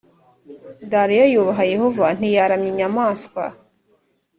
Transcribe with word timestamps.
dariyo 0.91 1.25
yubaha 1.33 1.63
yehova 1.73 2.05
ntiyaramya 2.17 2.67
inyamaswa 2.71 3.43